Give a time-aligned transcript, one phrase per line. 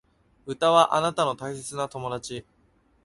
[0.47, 2.43] 歌はあなたの大切な友達